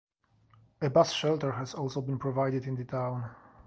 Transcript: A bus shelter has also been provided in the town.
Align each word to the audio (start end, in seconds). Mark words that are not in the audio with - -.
A 0.81 0.89
bus 0.89 1.11
shelter 1.11 1.51
has 1.51 1.75
also 1.75 2.01
been 2.01 2.17
provided 2.17 2.65
in 2.65 2.75
the 2.75 2.85
town. 2.85 3.29